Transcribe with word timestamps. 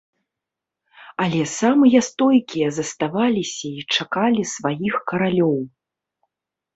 Але 1.25 1.41
самыя 1.59 1.99
стойкія 2.07 2.69
заставаліся 2.77 3.65
і 3.81 3.83
чакалі 3.99 4.41
сваіх 4.55 4.93
каралёў. 5.13 5.55